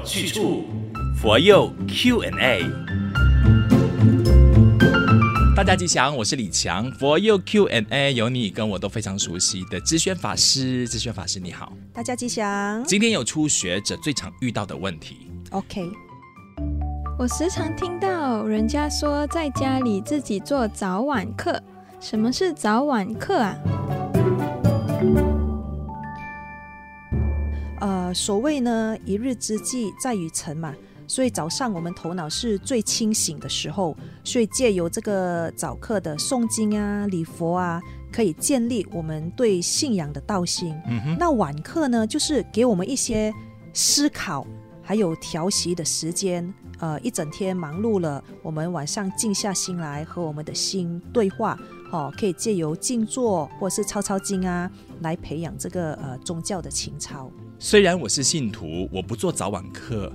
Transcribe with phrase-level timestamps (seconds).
[0.00, 0.64] 有去处，
[1.20, 2.64] 佛佑 Q&A。
[5.54, 6.90] 大家吉祥，我是李强。
[6.92, 11.72] 佛佑 Q&A 有你跟我都非常熟悉的知轩法师，知轩法师你好。
[11.92, 12.82] 大家吉祥。
[12.84, 15.28] 今天有初学者最常遇到的问题。
[15.50, 15.90] OK。
[17.18, 21.62] 我时常听到人家说在家里自己做早晚课，
[22.00, 23.54] 什么是早晚课啊？
[28.10, 30.74] 呃，所谓呢，一日之计在于晨嘛，
[31.06, 37.80] 所以早上我们头脑是最清醒的时候，所以借由这个早课的诵经啊、礼佛啊，
[38.12, 40.74] 可以建立我们对信仰的道心。
[40.88, 41.16] 嗯。
[41.20, 43.32] 那晚课呢，就是给我们一些
[43.72, 44.44] 思考，
[44.82, 46.52] 还有调息的时间。
[46.80, 51.56] 呃，一整天忙碌了，我们晚上静下心来和我们的心对话，
[51.90, 57.30] 哦，可以借由静坐或是抄抄经啊，来培养这个呃宗教的情操。
[57.58, 60.10] 虽然我是信徒，我不做早晚课，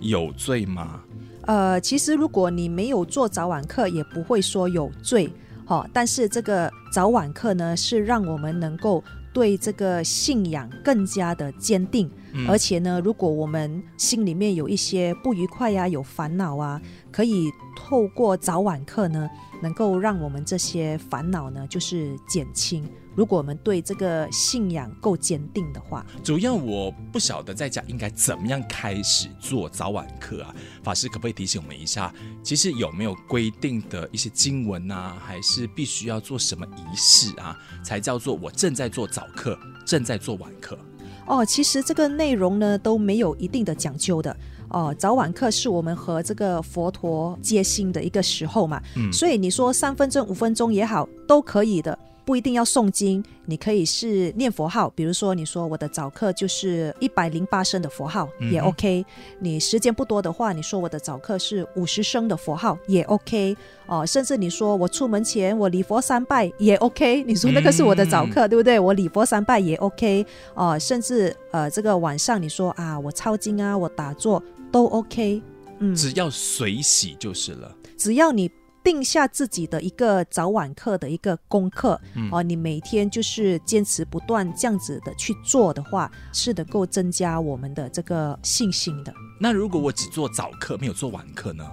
[0.00, 1.00] 有罪吗？
[1.42, 5.32] 呃，其实如果你没有做早晚课，也不会说有罪，
[5.66, 5.88] 哦。
[5.92, 9.02] 但是这个早晚课呢，是让我们能够
[9.32, 12.10] 对这个信仰更加的坚定。
[12.32, 12.48] 嗯。
[12.48, 16.80] 而且呢，如果我们心里面有一些不愉快呀、啊，有烦恼啊，
[17.10, 19.28] 可以透过早晚课呢，
[19.62, 22.88] 能够让我们这些烦恼呢，就是减轻。
[23.14, 30.54] 如果我们对这个信仰够坚定的话，主要我不晓得在家应该怎么样开始做早晚课啊？
[30.82, 32.12] 法师可不可以提醒我们一下？
[32.42, 35.16] 其实有没有规定的一些经文啊？
[35.22, 37.56] 还是必须要做什么仪式啊？
[37.84, 40.78] 才叫做我正在做早课，正在做晚课？
[41.26, 44.36] 哦，其实这个内容呢都没有一定的讲究的
[44.70, 44.94] 哦。
[44.98, 51.98] 早晚课是我们和这个佛陀接心的一个时候嘛，嗯，所以你说三分钟、五分钟也好，都可以的。
[52.26, 59.04] 不一定要诵经，你可以是念佛号，比如说你说我的早课就是一百零八声的佛号也 OK。
[59.40, 63.56] 你时间不多的话，你说我的早课是五十声的佛号也 OK。
[63.86, 67.24] 哦，甚至你说我出门前我礼佛三拜也 OK。
[67.24, 68.78] 你说那个是我的早课，对不对？
[68.78, 70.24] 我礼佛三拜也 OK。
[70.54, 74.40] 哦，甚至呃这个晚上你说啊我抄经啊我打坐
[74.70, 75.42] 都 OK。
[75.80, 77.74] 嗯，只要随喜就是了。
[77.96, 78.48] 只要你。
[78.82, 89.12] 定下自己的一个早晚课的一个功课，嗯、哦，你每天就是坚持不断这样子的去做的话，是能够增加我们的这个信心的。
[89.40, 91.64] 那如果我只做早课，没有做晚课呢？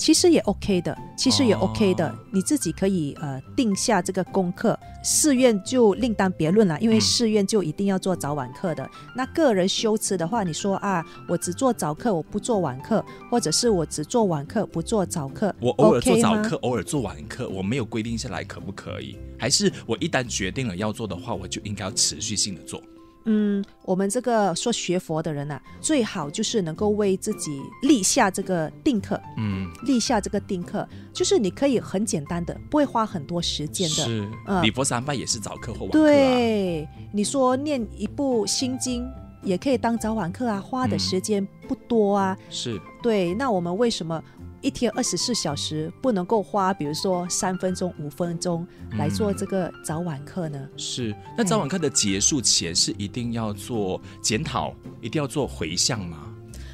[0.00, 4.76] 其实也 OK 的，其实也 OK 的，哦、你自己可以呃定下这个功课。
[5.04, 8.82] 寺院就另当别论了，因为寺院就一定要做早晚课的。
[8.82, 19.18] 嗯、那个人修持的话，你说啊，我只做早课，我不做晚课，或者是我只做晚课不做早课，我偶尔做早课，偶尔做晚课，我没有规定下来可不可以？
[19.38, 22.82] 还是我一旦决定了要做的话，我就应该要持续性的做？
[23.24, 29.20] 嗯，我们这个说学佛的人呢、啊，最好就是能够为自己立下这个定课。
[29.36, 33.94] 嗯，立下这个定课，就是你可以很简单的，不会花很多时间的。
[33.94, 36.02] 是，嗯，礼佛三拜也是早课或晚课、啊。
[36.02, 39.06] 对，你说念一部心经
[39.42, 42.36] 也可以当早晚课啊，花的时间不多啊。
[42.38, 44.22] 嗯、是，对，那我们为什么？
[44.62, 50.68] 一天二十四小时不能够花，比如说三分钟、五分钟来做这个早晚课呢？
[50.76, 56.26] 是，那早晚课的结束前是一定要做检讨，一定要做回向吗？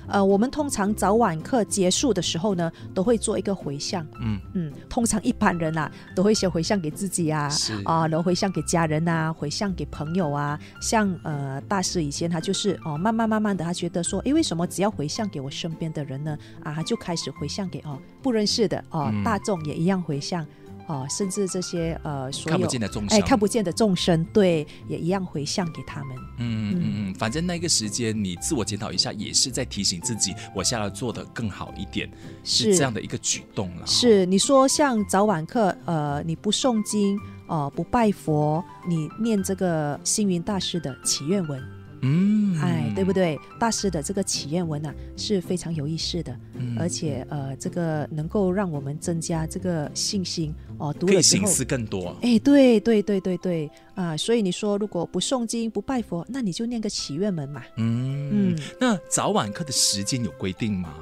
[0.08, 4.06] 呃，我们通常早晚课结束的时候呢，都会做一个回向。
[4.20, 7.48] 嗯嗯，通常一般人啊，都会先回向给自己啊，
[7.84, 10.58] 啊，然后回向给家人啊，回向给朋友啊。
[10.80, 16.36] 像呃大师以前他就是哦，慢慢慢慢的，他觉得说，诶，为什么只要回向给我身边的人呢？
[16.62, 20.46] 啊，他就开始回向给哦不认识的哦、嗯、大众也一样回向。
[20.86, 26.16] 哦，甚至这些呃，所有看不见的众生，哎，看不见的众生，对，也一样回向给他们。
[26.38, 32.08] 嗯嗯嗯嗯，反正那个时间你自我检讨一下，也是在提醒自己，我下来做的更好一点，
[32.44, 33.86] 是，是这样的一个举动了。
[33.86, 37.16] 是你说像早晚课，呃，你不诵经，
[37.48, 41.62] 哦、呃，不拜佛，你念这个星云大师的祈愿文。
[42.02, 43.38] 嗯，哎，对不对？
[43.58, 50.92] 大师的这个祈愿文啊，是非常有意思的，嗯、而且呃，这个能够让我们增加这个信心哦。
[50.92, 52.16] 读了之后，可以省思更多。
[52.22, 54.18] 哎，对对对对对啊、呃！
[54.18, 57.62] 所以你说，如果不诵经、不拜佛，那你就念个祈愿文嘛。
[57.76, 58.58] 嗯嗯。
[58.80, 60.94] 那早晚课的时间有规定吗？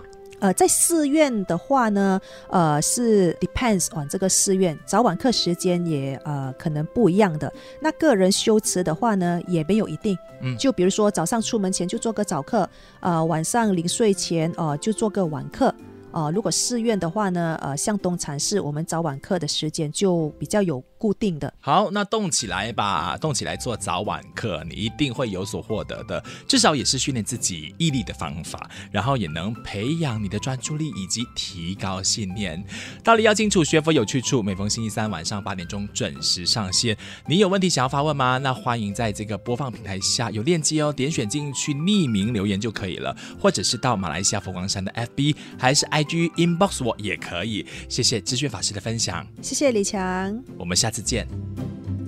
[0.44, 2.20] 呃，在寺院的话呢，
[2.50, 7.50] 呃，是 depends on 这个寺院早晚课时间也呃可能不一样的。
[7.81, 10.14] 那个人修持的话呢，也没有一定。
[10.43, 12.69] 嗯，就比如说早上出门前就做个早课，
[13.00, 15.75] 呃，晚上临睡前呃就做个晚课。
[16.12, 21.53] 呃，如果寺院的话呢，呃，向东禅寺，我们早晚课的时间就比较有固定的。
[21.61, 32.65] 好，那动起来吧，动起来做早晚课，你一定会有所获得的，至少也是训练自己毅力的方法，然后也能培养你的专注力以及提高信念。
[33.03, 34.43] 道理要清楚，学佛有去处。
[34.43, 36.97] 每逢星期三晚上八点钟准时上线。
[37.27, 38.39] 你有问题想要发问吗？
[38.39, 47.67] 那欢迎在这个播放平台下有链接哦，点选进去匿名留言就可以了，或者是到马来西亚佛光山的 FB 还是 IG inbox 我也可以。
[47.91, 51.26] 谢谢知轩法师的分享，谢谢李强，我们下次见。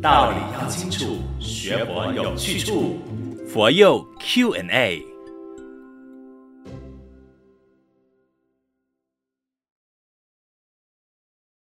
[0.01, 2.99] 道理要清楚，学佛有去处，
[3.49, 5.05] 佛佑 Q&A。